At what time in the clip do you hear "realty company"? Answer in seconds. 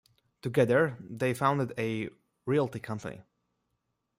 2.47-3.21